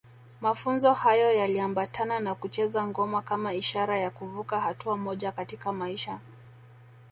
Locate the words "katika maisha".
5.31-6.19